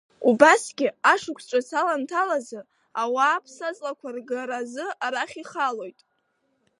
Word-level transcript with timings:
Убасгьы, 0.29 0.87
ашықәс 1.11 1.45
ҿыц 1.49 1.69
аламҭалазы, 1.79 2.59
ауаа 3.01 3.35
аԥсаҵлақәа 3.37 4.09
ргара 4.15 4.59
азы 4.61 4.85
арахь 5.05 5.37
ихалоит. 5.41 5.99